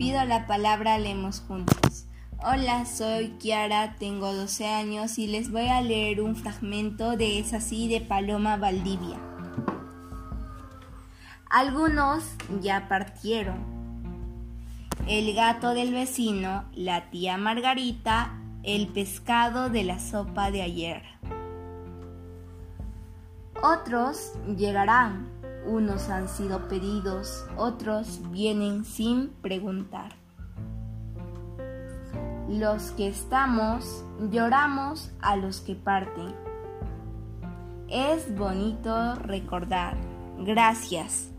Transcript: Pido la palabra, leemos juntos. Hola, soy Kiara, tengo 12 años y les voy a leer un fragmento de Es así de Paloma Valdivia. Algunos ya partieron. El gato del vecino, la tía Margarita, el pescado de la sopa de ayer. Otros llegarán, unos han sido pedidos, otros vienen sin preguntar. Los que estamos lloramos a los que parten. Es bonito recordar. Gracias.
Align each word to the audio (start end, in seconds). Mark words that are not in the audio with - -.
Pido 0.00 0.24
la 0.24 0.46
palabra, 0.46 0.96
leemos 0.96 1.40
juntos. 1.46 2.06
Hola, 2.42 2.86
soy 2.86 3.32
Kiara, 3.38 3.96
tengo 3.96 4.32
12 4.32 4.66
años 4.66 5.18
y 5.18 5.26
les 5.26 5.50
voy 5.52 5.68
a 5.68 5.82
leer 5.82 6.22
un 6.22 6.36
fragmento 6.36 7.18
de 7.18 7.38
Es 7.38 7.52
así 7.52 7.86
de 7.86 8.00
Paloma 8.00 8.56
Valdivia. 8.56 9.18
Algunos 11.50 12.24
ya 12.62 12.88
partieron. 12.88 13.58
El 15.06 15.34
gato 15.34 15.74
del 15.74 15.92
vecino, 15.92 16.64
la 16.72 17.10
tía 17.10 17.36
Margarita, 17.36 18.32
el 18.62 18.88
pescado 18.88 19.68
de 19.68 19.84
la 19.84 19.98
sopa 20.00 20.50
de 20.50 20.62
ayer. 20.62 21.02
Otros 23.62 24.32
llegarán, 24.56 25.28
unos 25.66 26.08
han 26.08 26.28
sido 26.28 26.68
pedidos, 26.68 27.44
otros 27.56 28.20
vienen 28.30 28.84
sin 28.84 29.28
preguntar. 29.42 30.16
Los 32.48 32.90
que 32.92 33.08
estamos 33.08 34.04
lloramos 34.30 35.10
a 35.20 35.36
los 35.36 35.60
que 35.60 35.74
parten. 35.74 36.34
Es 37.88 38.36
bonito 38.36 39.14
recordar. 39.14 39.96
Gracias. 40.38 41.30